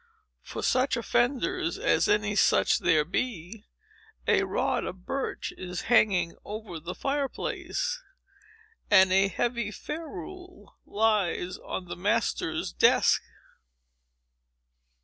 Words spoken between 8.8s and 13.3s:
and a heavy ferule lies on the master's desk.